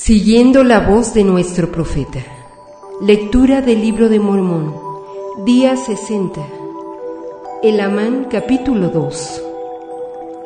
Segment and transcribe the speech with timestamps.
[0.00, 2.20] Siguiendo la voz de nuestro profeta.
[3.02, 4.72] Lectura del libro de Mormón.
[5.44, 6.40] Día 60.
[7.64, 9.42] Elamán capítulo 2.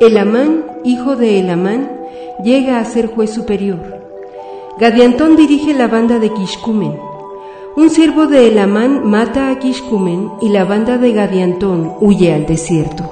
[0.01, 1.91] Elamán, hijo de Elamán,
[2.43, 4.01] llega a ser juez superior.
[4.79, 6.99] Gadiantón dirige la banda de Kishkumen.
[7.77, 13.03] Un siervo de Elamán mata a Kishkumen y la banda de Gadiantón huye al desierto.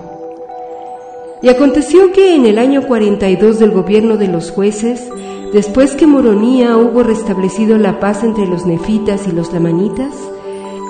[1.43, 5.07] Y aconteció que en el año 42 del gobierno de los jueces,
[5.53, 10.13] Después que Moronía hubo restablecido la paz entre los nefitas y los lamanitas,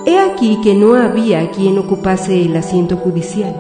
[0.06, 3.56] he aquí que no había quien ocupase el asiento judicial.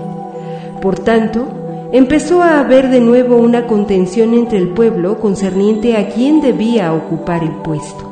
[0.79, 1.47] Por tanto,
[1.91, 7.43] empezó a haber de nuevo una contención entre el pueblo concerniente a quién debía ocupar
[7.43, 8.07] el puesto.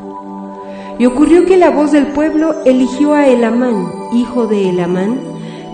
[0.97, 5.19] Y ocurrió que la voz del pueblo eligió a Elamán, hijo de Elamán,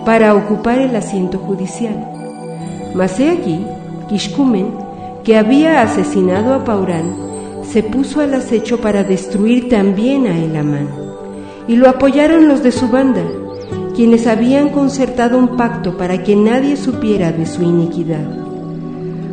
[0.04, 2.10] para ocupar el asiento judicial.
[2.94, 3.66] Mas he aquí,
[4.08, 4.85] Kishkumen,
[5.26, 7.16] que había asesinado a Paurán,
[7.64, 10.88] se puso al acecho para destruir también a Elamán.
[11.66, 13.24] Y lo apoyaron los de su banda,
[13.96, 18.24] quienes habían concertado un pacto para que nadie supiera de su iniquidad.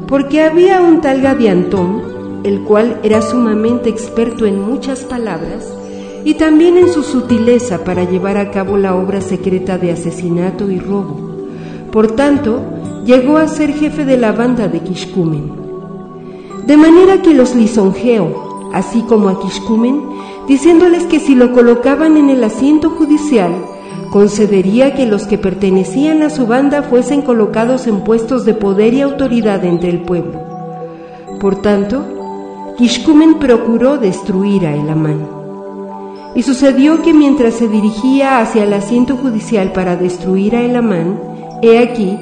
[0.08, 5.72] Porque había un tal Gadiantón, el cual era sumamente experto en muchas palabras
[6.26, 10.80] y también en su sutileza para llevar a cabo la obra secreta de asesinato y
[10.80, 11.46] robo.
[11.92, 12.64] Por tanto,
[13.06, 15.63] llegó a ser jefe de la banda de Kishkumen.
[16.66, 20.02] De manera que los lisonjeó, así como a Kishkumen,
[20.48, 23.54] diciéndoles que si lo colocaban en el asiento judicial,
[24.12, 29.02] concedería que los que pertenecían a su banda fuesen colocados en puestos de poder y
[29.02, 30.40] autoridad entre el pueblo.
[31.40, 32.06] Por tanto,
[32.78, 35.28] Kishkumen procuró destruir a Elamán.
[36.36, 41.20] Y sucedió que mientras se dirigía hacia el asiento judicial para destruir a Elamán,
[41.62, 42.18] he aquí,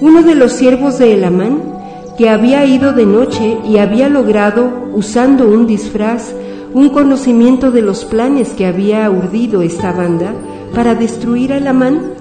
[0.00, 1.77] uno de los siervos de Elamán
[2.18, 6.34] que había ido de noche y había logrado, usando un disfraz,
[6.74, 10.34] un conocimiento de los planes que había urdido esta banda
[10.74, 12.14] para destruir a Lamán,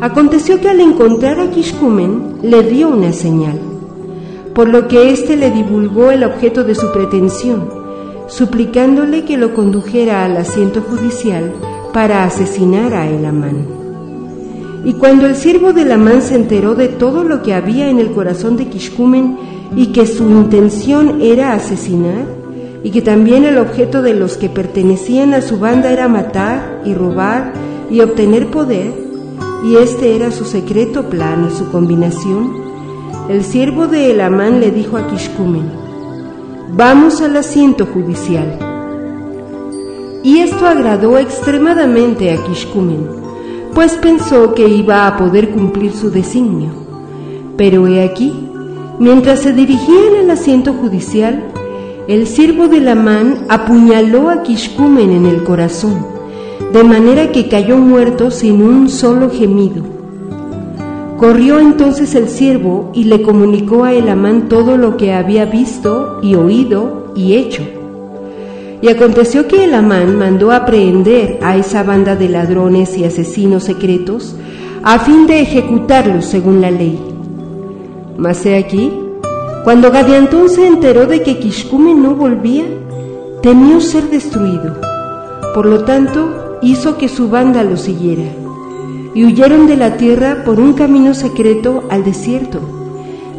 [0.00, 3.58] aconteció que al encontrar a Kishkumen le dio una señal,
[4.54, 7.68] por lo que éste le divulgó el objeto de su pretensión,
[8.28, 11.52] suplicándole que lo condujera al asiento judicial
[11.92, 13.79] para asesinar a Elamán.
[14.84, 18.12] Y cuando el siervo de Lamán se enteró de todo lo que había en el
[18.12, 19.38] corazón de Kishkumen
[19.76, 22.24] y que su intención era asesinar,
[22.82, 26.94] y que también el objeto de los que pertenecían a su banda era matar y
[26.94, 27.52] robar
[27.90, 28.90] y obtener poder,
[29.66, 32.54] y este era su secreto plan y su combinación,
[33.28, 35.70] el siervo de Elamán le dijo a Kishkumen,
[36.74, 38.58] vamos al asiento judicial.
[40.22, 43.19] Y esto agradó extremadamente a Kishkumen
[43.74, 46.70] pues pensó que iba a poder cumplir su designio.
[47.56, 48.32] Pero he aquí,
[48.98, 51.44] mientras se dirigían al asiento judicial,
[52.08, 56.06] el siervo de Lamán apuñaló a Kishkumen en el corazón,
[56.72, 59.84] de manera que cayó muerto sin un solo gemido.
[61.18, 66.34] Corrió entonces el siervo y le comunicó a Elamán todo lo que había visto y
[66.34, 67.62] oído y hecho.
[68.82, 74.34] Y aconteció que el Amán mandó aprehender a esa banda de ladrones y asesinos secretos
[74.82, 76.98] a fin de ejecutarlos según la ley.
[78.16, 78.90] Mas he aquí,
[79.64, 82.64] cuando Gadiantón se enteró de que Kishkume no volvía,
[83.42, 84.76] temió ser destruido.
[85.54, 88.24] Por lo tanto, hizo que su banda lo siguiera.
[89.14, 92.60] Y huyeron de la tierra por un camino secreto al desierto.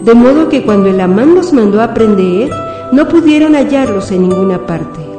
[0.03, 2.51] De modo que cuando el Amán los mandó a prender,
[2.91, 5.10] no pudieron hallarlos en ninguna parte.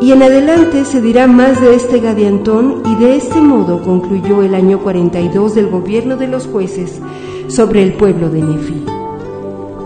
[0.00, 4.54] Y en adelante se dirá más de este Gadiantón y de este modo concluyó el
[4.54, 7.00] año 42 del gobierno de los jueces
[7.48, 8.82] sobre el pueblo de Nefi.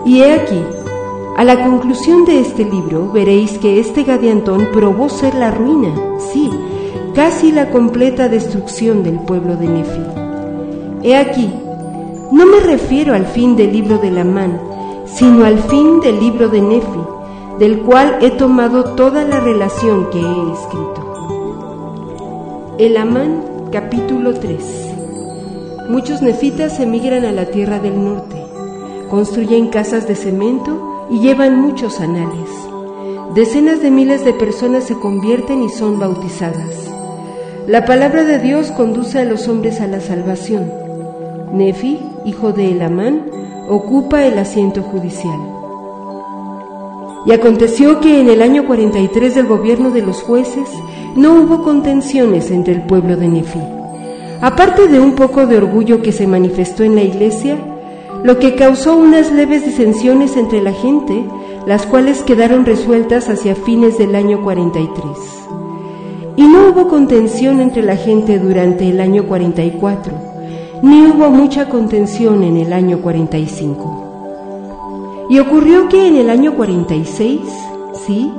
[0.05, 0.61] Y he aquí,
[1.35, 5.93] a la conclusión de este libro veréis que este Gadiantón probó ser la ruina,
[6.31, 6.49] sí,
[7.13, 10.01] casi la completa destrucción del pueblo de Nefi.
[11.03, 11.51] He aquí,
[12.31, 14.61] no me refiero al fin del libro de Lamán,
[15.05, 17.14] sino al fin del libro de Nefi
[17.59, 21.05] del cual he tomado toda la relación que he escrito.
[22.77, 24.91] El Amán, capítulo 3.
[25.89, 28.35] Muchos nefitas emigran a la tierra del norte,
[29.09, 32.49] construyen casas de cemento y llevan muchos anales.
[33.33, 36.91] Decenas de miles de personas se convierten y son bautizadas.
[37.67, 40.71] La palabra de Dios conduce a los hombres a la salvación.
[41.53, 43.31] Nefi, hijo de Elamán,
[43.69, 45.54] ocupa el asiento judicial.
[47.25, 50.69] Y aconteció que en el año 43 del gobierno de los jueces
[51.15, 53.61] no hubo contenciones entre el pueblo de Nefi.
[54.41, 57.57] Aparte de un poco de orgullo que se manifestó en la iglesia,
[58.23, 61.23] lo que causó unas leves disensiones entre la gente,
[61.65, 65.05] las cuales quedaron resueltas hacia fines del año 43.
[66.35, 70.13] Y no hubo contención entre la gente durante el año 44,
[70.81, 74.04] ni hubo mucha contención en el año 45.
[75.29, 77.39] Y ocurrió que en el año 46,
[78.05, 78.31] sí,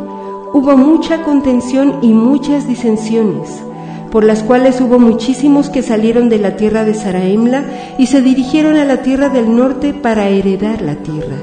[0.52, 3.62] hubo mucha contención y muchas disensiones,
[4.10, 7.64] por las cuales hubo muchísimos que salieron de la tierra de Saraemla
[7.98, 11.36] y se dirigieron a la tierra del norte para heredar la tierra.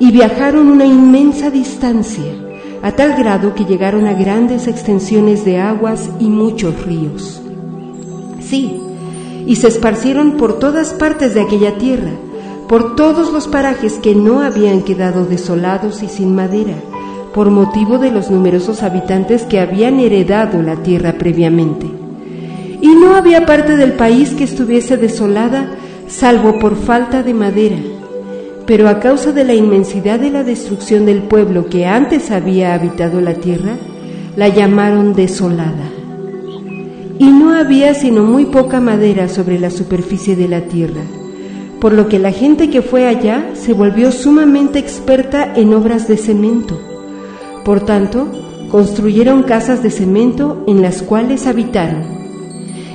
[0.00, 2.32] Y viajaron una inmensa distancia
[2.82, 7.40] a tal grado que llegaron a grandes extensiones de aguas y muchos ríos.
[8.40, 8.80] Sí,
[9.46, 12.12] y se esparcieron por todas partes de aquella tierra,
[12.68, 16.74] por todos los parajes que no habían quedado desolados y sin madera,
[17.34, 21.86] por motivo de los numerosos habitantes que habían heredado la tierra previamente.
[22.80, 25.70] Y no había parte del país que estuviese desolada,
[26.08, 27.78] salvo por falta de madera
[28.66, 33.20] pero a causa de la inmensidad de la destrucción del pueblo que antes había habitado
[33.20, 33.76] la tierra,
[34.34, 35.88] la llamaron desolada.
[37.18, 41.02] Y no había sino muy poca madera sobre la superficie de la tierra,
[41.80, 46.16] por lo que la gente que fue allá se volvió sumamente experta en obras de
[46.16, 46.80] cemento.
[47.64, 48.28] Por tanto,
[48.70, 52.02] construyeron casas de cemento en las cuales habitaron.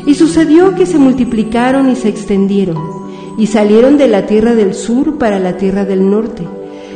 [0.05, 3.01] Y sucedió que se multiplicaron y se extendieron
[3.37, 6.43] y salieron de la tierra del sur para la tierra del norte,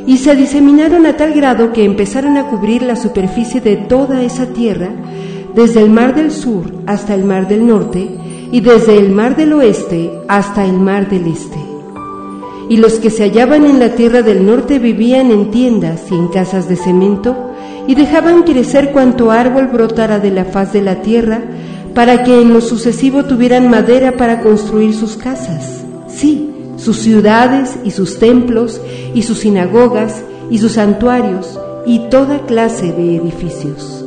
[0.06, 4.48] y se diseminaron a tal grado que empezaron a cubrir la superficie de toda esa
[4.48, 4.90] tierra,
[5.56, 8.10] desde el mar del sur hasta el mar del norte,
[8.52, 11.75] y desde el mar del oeste hasta el mar del este.
[12.70, 16.28] Y los que se hallaban en la tierra del norte vivían en tiendas y en
[16.30, 17.52] casas de cemento,
[17.88, 21.42] y dejaban crecer cuanto árbol brotara de la faz de la tierra,
[21.94, 25.86] para que en lo sucesivo tuvieran madera para construir sus casas
[26.16, 28.82] sí, sus ciudades y sus templos
[29.14, 34.04] y sus sinagogas y sus santuarios y toda clase de edificios.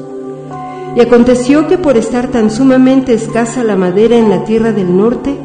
[0.96, 5.36] Y aconteció que por estar tan sumamente escasa la madera en la tierra del norte,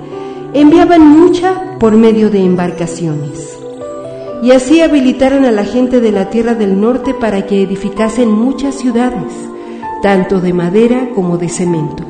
[0.54, 3.58] enviaban mucha por medio de embarcaciones.
[4.42, 8.76] Y así habilitaron a la gente de la tierra del norte para que edificasen muchas
[8.76, 9.34] ciudades,
[10.02, 12.04] tanto de madera como de cemento.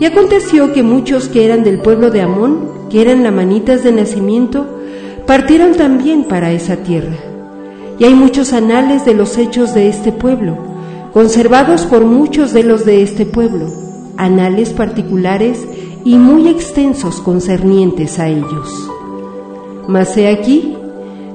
[0.00, 4.66] Y aconteció que muchos que eran del pueblo de Amón que eran lamanitas de nacimiento,
[5.26, 7.16] partieron también para esa tierra.
[7.98, 10.56] Y hay muchos anales de los hechos de este pueblo,
[11.12, 13.66] conservados por muchos de los de este pueblo,
[14.16, 15.66] anales particulares
[16.04, 18.90] y muy extensos concernientes a ellos.
[19.88, 20.74] Mas he aquí,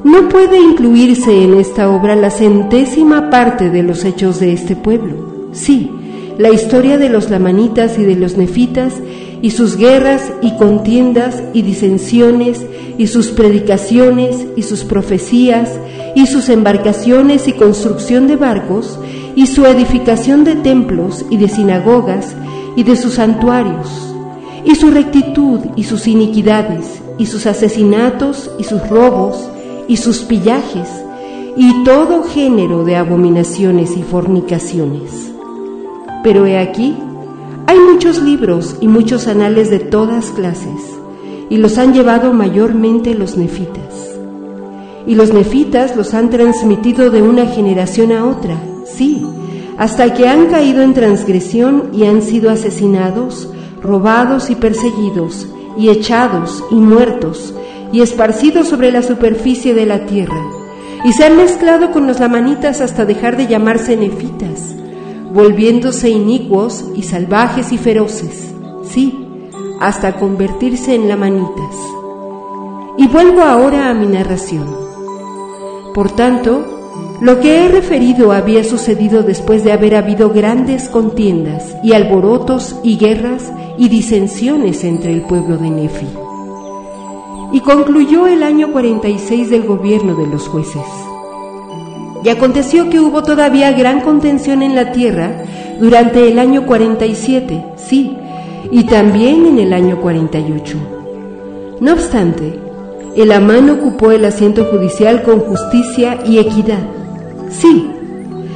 [0.04, 5.50] no puede incluirse en esta obra la centésima parte de los hechos de este pueblo.
[5.51, 5.92] Sí,
[6.38, 8.94] la historia de los lamanitas y de los nefitas
[9.42, 12.63] y sus guerras y contiendas y disensiones
[12.98, 15.80] y sus predicaciones y sus profecías
[16.15, 19.00] y sus embarcaciones y construcción de barcos
[19.36, 22.36] y su edificación de templos y de sinagogas
[22.75, 24.09] y de sus santuarios
[24.66, 29.50] y su rectitud y sus iniquidades y sus asesinatos y sus robos
[29.88, 30.88] y sus pillajes
[31.56, 35.32] y todo género de abominaciones y fornicaciones.
[36.24, 36.96] Pero he aquí
[37.70, 40.98] hay muchos libros y muchos anales de todas clases,
[41.52, 44.18] y los han llevado mayormente los nefitas.
[45.06, 49.24] Y los nefitas los han transmitido de una generación a otra, sí,
[49.78, 53.48] hasta que han caído en transgresión y han sido asesinados,
[53.81, 57.53] robados y perseguidos, y echados y muertos,
[57.91, 60.43] y esparcidos sobre la superficie de la tierra,
[61.03, 64.75] y se han mezclado con los lamanitas hasta dejar de llamarse nefitas
[65.31, 68.51] volviéndose inicuos y salvajes y feroces,
[68.83, 69.27] sí,
[69.79, 71.75] hasta convertirse en lamanitas.
[72.98, 74.67] Y vuelvo ahora a mi narración.
[75.93, 76.78] Por tanto,
[77.22, 82.98] lo que he referido había sucedido después de haber habido grandes contiendas y alborotos y
[82.98, 86.08] guerras y disensiones entre el pueblo de Nefi.
[87.52, 90.86] Y concluyó el año 46 del gobierno de los jueces.
[92.24, 95.44] Y aconteció que hubo todavía gran contención en la tierra
[95.80, 98.18] durante el año 47, sí,
[98.72, 100.78] y también en el año 48.
[101.82, 102.60] No obstante,
[103.16, 106.80] el Amán ocupó el asiento judicial con justicia y equidad.
[107.50, 107.88] Sí,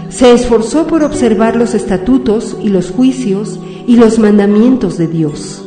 [0.10, 5.66] se esforzó por observar los estatutos y los juicios y los mandamientos de Dios,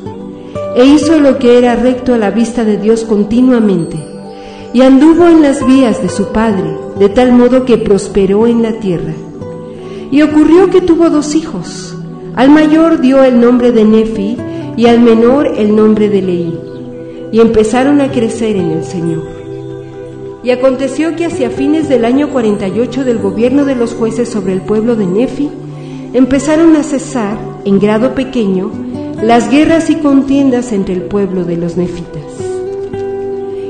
[0.77, 4.17] e hizo lo que era recto a la vista de Dios continuamente
[4.73, 8.73] y anduvo en las vías de su padre, de tal modo que prosperó en la
[8.75, 9.15] tierra.
[10.11, 11.97] Y ocurrió que tuvo dos hijos.
[12.35, 14.37] Al mayor dio el nombre de Nefi
[14.77, 16.61] y al menor el nombre de Leí,
[17.33, 19.36] y empezaron a crecer en el Señor.
[20.47, 24.61] Y aconteció que hacia fines del año 48 del gobierno de los jueces sobre el
[24.61, 25.51] pueblo de Nefi,
[26.13, 28.71] empezaron a cesar, en grado pequeño,
[29.21, 32.23] las guerras y contiendas entre el pueblo de los nefitas.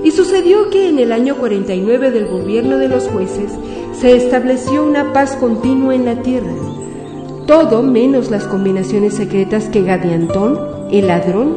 [0.05, 3.53] Y sucedió que en el año 49 del gobierno de los jueces
[3.99, 6.53] se estableció una paz continua en la tierra,
[7.47, 10.61] todo menos las combinaciones secretas que Gadiantón,
[10.93, 11.57] el ladrón,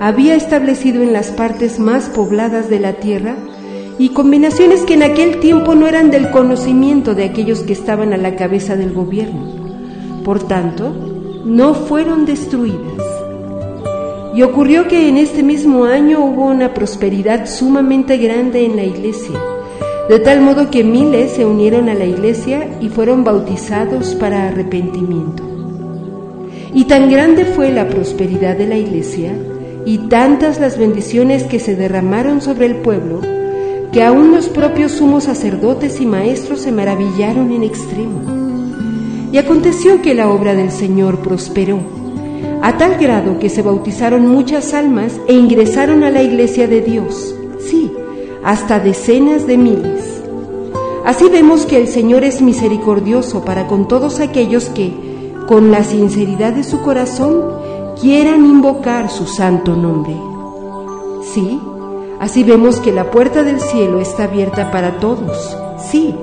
[0.00, 3.36] había establecido en las partes más pobladas de la tierra
[3.98, 8.16] y combinaciones que en aquel tiempo no eran del conocimiento de aquellos que estaban a
[8.16, 10.22] la cabeza del gobierno.
[10.24, 10.92] Por tanto,
[11.44, 13.02] no fueron destruidas.
[14.34, 19.38] Y ocurrió que en este mismo año hubo una prosperidad sumamente grande en la iglesia,
[20.08, 25.42] de tal modo que miles se unieron a la iglesia y fueron bautizados para arrepentimiento.
[26.74, 29.32] Y tan grande fue la prosperidad de la iglesia
[29.86, 33.20] y tantas las bendiciones que se derramaron sobre el pueblo,
[33.94, 38.22] que aún los propios sumos sacerdotes y maestros se maravillaron en extremo.
[39.30, 41.78] Y aconteció que la obra del Señor prosperó,
[42.60, 47.36] a tal grado que se bautizaron muchas almas e ingresaron a la iglesia de Dios,
[47.60, 47.92] sí,
[48.42, 50.20] hasta decenas de miles.
[51.04, 54.92] Así vemos que el Señor es misericordioso para con todos aquellos que,
[55.46, 57.44] con la sinceridad de su corazón,
[58.00, 60.16] quieran invocar su santo nombre.
[61.32, 61.60] Sí,
[62.24, 65.58] Así vemos que la puerta del cielo está abierta para todos,
[65.90, 66.14] sí,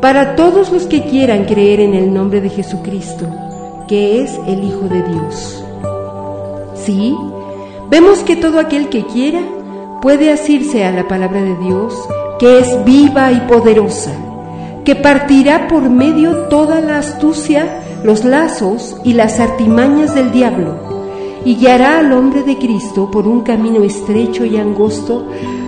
[0.00, 3.26] para todos los que quieran creer en el nombre de Jesucristo,
[3.86, 5.62] que es el Hijo de Dios.
[6.74, 7.14] Sí,
[7.90, 9.42] vemos que todo aquel que quiera
[10.00, 11.92] puede asirse a la palabra de Dios,
[12.38, 14.12] que es viva y poderosa,
[14.86, 20.93] que partirá por medio toda la astucia, los lazos y las artimañas del diablo
[21.44, 25.26] y guiará al hombre de Cristo por un camino estrecho y angosto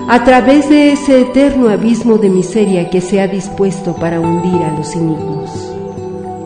[0.09, 4.77] a través de ese eterno abismo de miseria que se ha dispuesto para hundir a
[4.77, 5.51] los iniquos.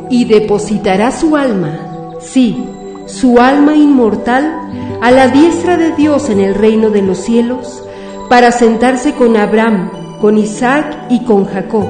[0.08, 1.78] Y depositará su alma,
[2.20, 2.64] sí,
[3.06, 7.82] su alma inmortal, a la diestra de Dios en el reino de los cielos,
[8.28, 11.86] para sentarse con Abraham, con Isaac y con Jacob,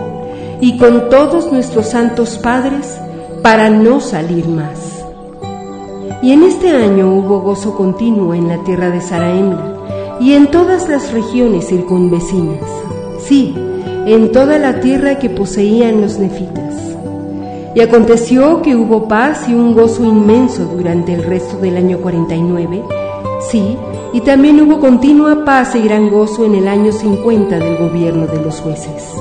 [0.61, 2.99] y con todos nuestros santos padres,
[3.43, 5.00] para no salir más.
[6.23, 10.87] Y en este año hubo gozo continuo en la tierra de Saraemla y en todas
[10.87, 12.61] las regiones circunvecinas.
[13.27, 13.55] Sí,
[14.05, 16.75] en toda la tierra que poseían los nefitas.
[17.75, 22.83] Y aconteció que hubo paz y un gozo inmenso durante el resto del año 49.
[23.51, 23.79] Sí,
[24.13, 28.43] y también hubo continua paz y gran gozo en el año 50 del gobierno de
[28.43, 29.15] los jueces.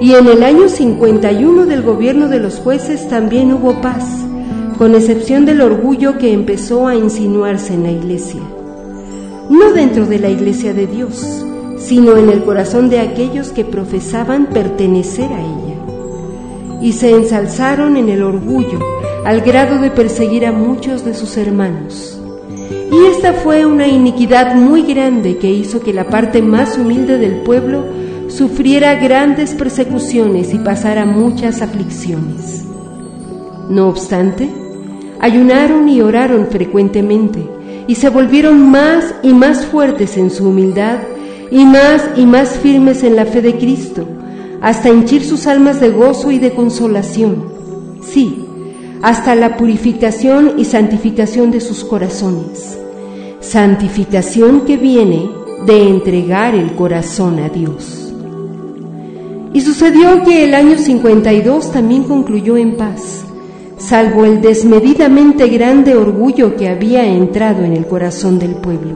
[0.00, 4.24] Y en el año 51 del gobierno de los jueces también hubo paz
[4.78, 8.40] con excepción del orgullo que empezó a insinuarse en la iglesia.
[9.50, 11.44] No dentro de la iglesia de Dios,
[11.78, 16.80] sino en el corazón de aquellos que profesaban pertenecer a ella.
[16.80, 18.78] Y se ensalzaron en el orgullo
[19.24, 22.20] al grado de perseguir a muchos de sus hermanos.
[22.90, 27.42] Y esta fue una iniquidad muy grande que hizo que la parte más humilde del
[27.42, 27.84] pueblo
[28.28, 32.64] sufriera grandes persecuciones y pasara muchas aflicciones.
[33.68, 34.63] No obstante,
[35.24, 37.48] ayunaron y oraron frecuentemente
[37.86, 40.98] y se volvieron más y más fuertes en su humildad
[41.50, 44.06] y más y más firmes en la fe de Cristo,
[44.60, 47.42] hasta henchir sus almas de gozo y de consolación.
[48.02, 48.44] Sí,
[49.00, 52.78] hasta la purificación y santificación de sus corazones.
[53.40, 55.30] Santificación que viene
[55.64, 58.12] de entregar el corazón a Dios.
[59.54, 63.24] Y sucedió que el año 52 también concluyó en paz
[63.88, 68.94] salvo el desmedidamente grande orgullo que había entrado en el corazón del pueblo.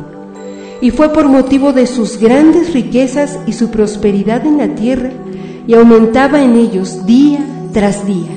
[0.80, 5.10] Y fue por motivo de sus grandes riquezas y su prosperidad en la tierra,
[5.66, 7.40] y aumentaba en ellos día
[7.72, 8.34] tras día.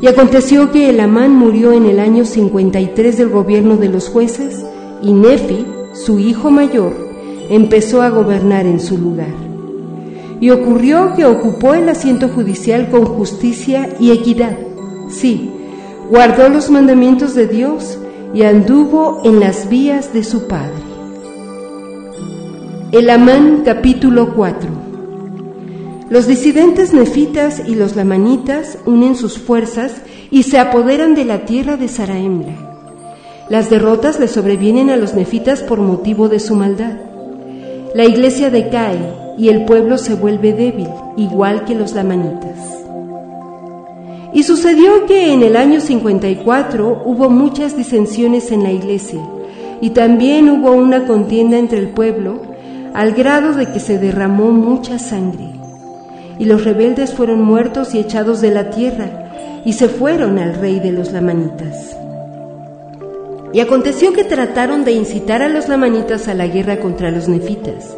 [0.00, 4.64] Y aconteció que el Amán murió en el año 53 del gobierno de los jueces,
[5.02, 6.92] y Nefi, su hijo mayor,
[7.50, 9.34] empezó a gobernar en su lugar.
[10.40, 14.56] Y ocurrió que ocupó el asiento judicial con justicia y equidad
[15.10, 15.50] Sí,
[16.08, 17.98] guardó los mandamientos de Dios
[18.32, 20.90] y anduvo en las vías de su Padre.
[22.92, 24.68] El Amán capítulo 4
[26.08, 29.92] Los disidentes nefitas y los lamanitas unen sus fuerzas
[30.30, 32.54] y se apoderan de la tierra de Saraemla.
[33.48, 36.98] Las derrotas le sobrevienen a los nefitas por motivo de su maldad.
[37.94, 42.79] La iglesia decae y el pueblo se vuelve débil, igual que los lamanitas.
[44.32, 49.20] Y sucedió que en el año 54 hubo muchas disensiones en la iglesia
[49.80, 52.42] y también hubo una contienda entre el pueblo,
[52.94, 55.48] al grado de que se derramó mucha sangre.
[56.38, 60.80] Y los rebeldes fueron muertos y echados de la tierra, y se fueron al rey
[60.80, 61.96] de los lamanitas.
[63.52, 67.96] Y aconteció que trataron de incitar a los lamanitas a la guerra contra los nefitas.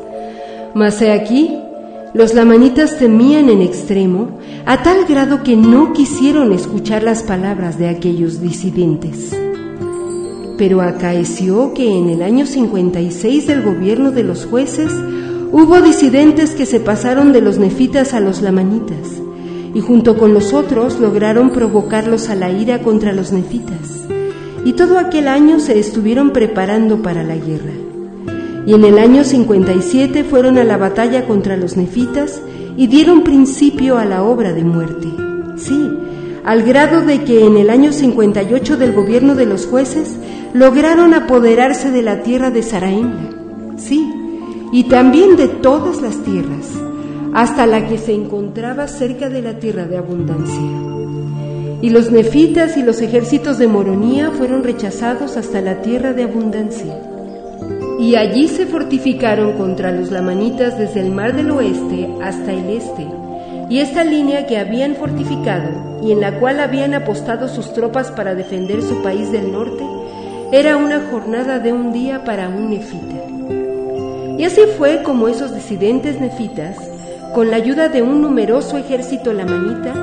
[0.74, 1.61] Mas he aquí,
[2.14, 7.88] los lamanitas temían en extremo, a tal grado que no quisieron escuchar las palabras de
[7.88, 9.36] aquellos disidentes.
[10.58, 14.92] Pero acaeció que en el año 56 del gobierno de los jueces
[15.50, 19.20] hubo disidentes que se pasaron de los nefitas a los lamanitas,
[19.74, 24.02] y junto con los otros lograron provocarlos a la ira contra los nefitas
[24.64, 27.81] y todo aquel año se estuvieron preparando para la guerra.
[28.66, 32.40] Y en el año 57 fueron a la batalla contra los nefitas
[32.76, 35.08] y dieron principio a la obra de muerte.
[35.56, 35.90] Sí,
[36.44, 40.16] al grado de que en el año 58 del gobierno de los jueces
[40.54, 43.30] lograron apoderarse de la tierra de Saraimla.
[43.76, 44.08] Sí,
[44.72, 46.70] y también de todas las tierras,
[47.34, 50.62] hasta la que se encontraba cerca de la tierra de abundancia.
[51.82, 57.11] Y los nefitas y los ejércitos de Moronía fueron rechazados hasta la tierra de abundancia.
[58.02, 63.06] Y allí se fortificaron contra los lamanitas desde el mar del oeste hasta el este.
[63.70, 68.34] Y esta línea que habían fortificado y en la cual habían apostado sus tropas para
[68.34, 69.84] defender su país del norte,
[70.50, 73.22] era una jornada de un día para un nefita.
[74.36, 76.78] Y así fue como esos disidentes nefitas,
[77.32, 79.94] con la ayuda de un numeroso ejército lamanita,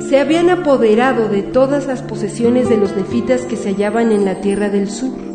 [0.00, 4.40] se habían apoderado de todas las posesiones de los nefitas que se hallaban en la
[4.40, 5.25] tierra del sur.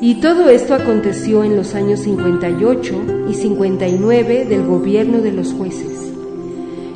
[0.00, 6.12] Y todo esto aconteció en los años 58 y 59 del gobierno de los jueces.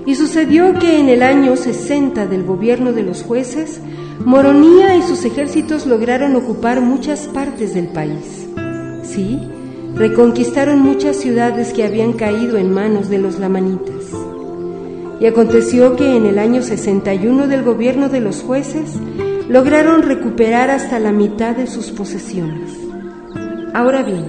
[0.05, 3.81] Y sucedió que en el año 60 del gobierno de los jueces,
[4.25, 8.47] Moronía y sus ejércitos lograron ocupar muchas partes del país.
[9.03, 9.41] Sí,
[9.95, 14.05] reconquistaron muchas ciudades que habían caído en manos de los lamanitas.
[15.21, 18.93] Y aconteció que en el año 61 del gobierno de los jueces
[19.49, 22.90] lograron recuperar hasta la mitad de sus posesiones.
[23.73, 24.25] Ahora bien,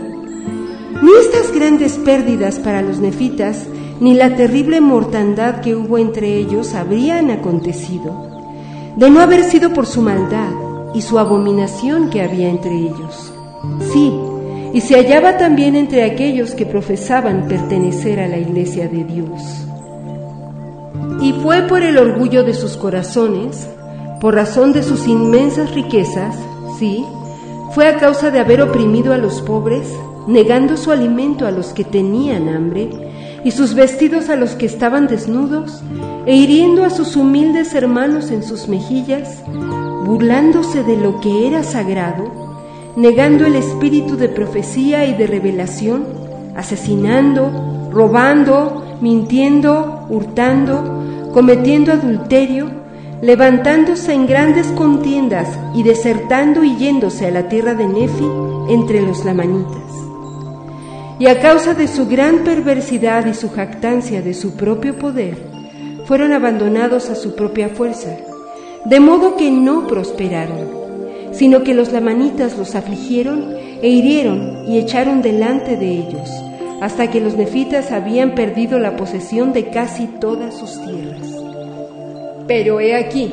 [1.01, 3.65] ni estas grandes pérdidas para los nefitas,
[3.99, 8.27] ni la terrible mortandad que hubo entre ellos habrían acontecido,
[8.95, 10.51] de no haber sido por su maldad
[10.93, 13.33] y su abominación que había entre ellos.
[13.91, 14.11] Sí,
[14.73, 19.65] y se hallaba también entre aquellos que profesaban pertenecer a la iglesia de Dios.
[21.21, 23.67] Y fue por el orgullo de sus corazones,
[24.19, 26.35] por razón de sus inmensas riquezas,
[26.79, 27.05] sí,
[27.73, 29.87] fue a causa de haber oprimido a los pobres,
[30.27, 32.89] negando su alimento a los que tenían hambre,
[33.43, 35.81] y sus vestidos a los que estaban desnudos,
[36.25, 39.41] e hiriendo a sus humildes hermanos en sus mejillas,
[40.05, 42.29] burlándose de lo que era sagrado,
[42.95, 46.03] negando el espíritu de profecía y de revelación,
[46.55, 52.80] asesinando, robando, mintiendo, hurtando, cometiendo adulterio,
[53.21, 58.27] levantándose en grandes contiendas y desertando y yéndose a la tierra de Nefi
[58.69, 59.91] entre los lamanitas.
[61.19, 65.37] Y a causa de su gran perversidad y su jactancia de su propio poder,
[66.05, 68.17] fueron abandonados a su propia fuerza,
[68.85, 70.67] de modo que no prosperaron,
[71.31, 76.29] sino que los lamanitas los afligieron e hirieron y echaron delante de ellos
[76.81, 81.30] hasta que los nefitas habían perdido la posesión de casi todas sus tierras.
[82.53, 83.31] Pero he aquí,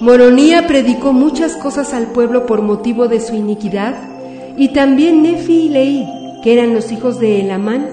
[0.00, 3.94] Moronía predicó muchas cosas al pueblo por motivo de su iniquidad,
[4.56, 6.08] y también Nefi y Leí,
[6.42, 7.90] que eran los hijos de Elamán,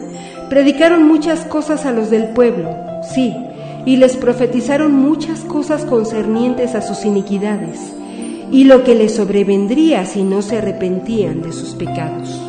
[0.49, 2.69] predicaron muchas cosas a los del pueblo,
[3.13, 3.35] sí,
[3.85, 7.93] y les profetizaron muchas cosas concernientes a sus iniquidades,
[8.49, 12.41] y lo que les sobrevendría si no se arrepentían de sus pecados.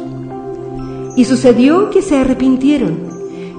[1.16, 3.00] Y sucedió que se arrepintieron,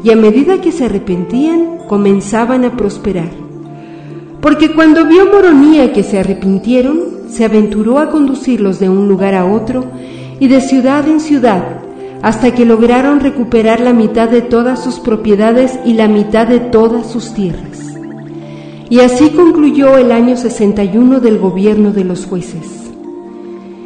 [0.06, 3.47] y a medida que se arrepentían, comenzaban a prosperar.
[4.48, 9.44] Porque cuando vio Moronía que se arrepintieron, se aventuró a conducirlos de un lugar a
[9.44, 9.84] otro
[10.40, 11.82] y de ciudad en ciudad,
[12.22, 17.08] hasta que lograron recuperar la mitad de todas sus propiedades y la mitad de todas
[17.08, 17.94] sus tierras.
[18.90, 22.90] Y así concluyó el año 61 del gobierno de los jueces.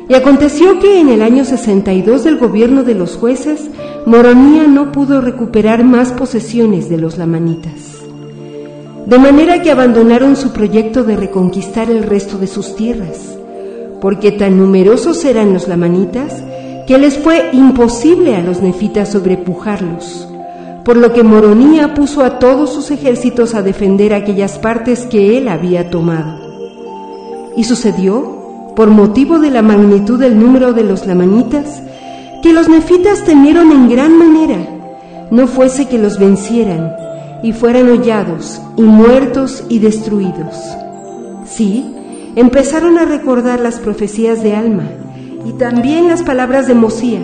[0.09, 3.71] Y aconteció que en el año 62 del gobierno de los jueces,
[4.05, 8.00] Moronía no pudo recuperar más posesiones de los lamanitas.
[9.05, 13.35] De manera que abandonaron su proyecto de reconquistar el resto de sus tierras,
[13.99, 16.43] porque tan numerosos eran los lamanitas
[16.85, 20.27] que les fue imposible a los nefitas sobrepujarlos,
[20.85, 25.47] por lo que Moronía puso a todos sus ejércitos a defender aquellas partes que él
[25.47, 26.39] había tomado.
[27.57, 31.81] Y sucedió por motivo de la magnitud del número de los lamanitas,
[32.43, 34.59] que los nefitas temieron en gran manera,
[35.31, 36.93] no fuese que los vencieran
[37.43, 40.55] y fueran hollados y muertos y destruidos.
[41.45, 41.85] Sí,
[42.35, 44.89] empezaron a recordar las profecías de Alma
[45.45, 47.21] y también las palabras de Mosía,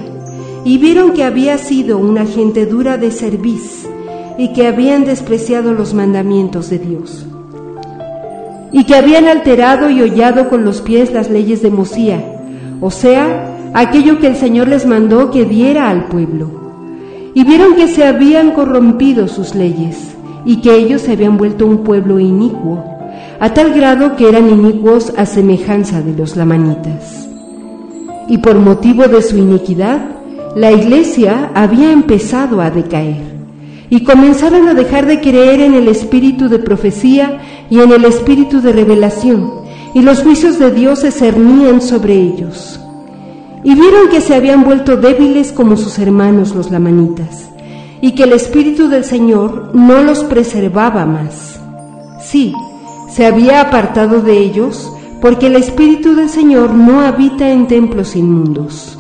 [0.65, 3.87] y vieron que había sido una gente dura de cerviz
[4.37, 7.25] y que habían despreciado los mandamientos de Dios,
[8.71, 12.23] y que habían alterado y hollado con los pies las leyes de Mosía,
[12.81, 16.66] o sea, aquello que el Señor les mandó que diera al pueblo.
[17.37, 21.83] Y vieron que se habían corrompido sus leyes y que ellos se habían vuelto un
[21.83, 22.83] pueblo inicuo,
[23.39, 27.29] a tal grado que eran inicuos a semejanza de los lamanitas.
[28.27, 30.01] Y por motivo de su iniquidad,
[30.55, 33.21] la iglesia había empezado a decaer
[33.91, 37.37] y comenzaron a dejar de creer en el espíritu de profecía
[37.69, 39.51] y en el espíritu de revelación,
[39.93, 42.79] y los juicios de Dios se cernían sobre ellos.
[43.67, 47.49] Y vieron que se habían vuelto débiles como sus hermanos los lamanitas,
[47.99, 51.59] y que el espíritu del Señor no los preservaba más.
[52.21, 52.53] Sí,
[53.09, 58.97] se había apartado de ellos, porque el espíritu del Señor no habita en templos inmundos.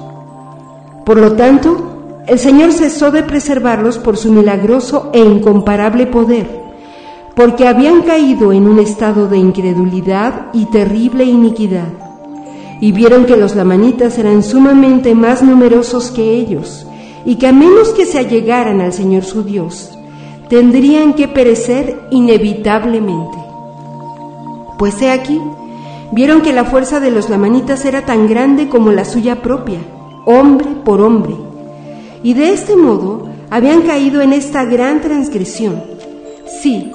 [1.05, 6.45] Por lo tanto, el Señor cesó de preservarlos por su milagroso e incomparable poder,
[7.37, 12.06] porque habían caído en un estado de incredulidad y terrible iniquidad,
[12.79, 16.85] y vieron que los lamanitas eran sumamente más numerosos que ellos,
[17.25, 19.97] y que a menos que se allegaran al Señor su Dios,
[20.49, 23.37] tendrían que perecer inevitablemente.
[24.77, 25.41] Pues he aquí,
[26.11, 29.79] vieron que la fuerza de los lamanitas era tan grande como la suya propia,
[30.25, 31.35] hombre por hombre,
[32.23, 35.81] y de este modo habían caído en esta gran transgresión.
[36.61, 36.91] Sí,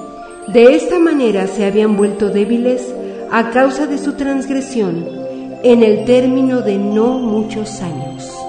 [0.47, 2.93] de esta manera se habían vuelto débiles
[3.31, 5.22] a causa de su transgresión
[5.63, 8.42] en el término de no muchos años.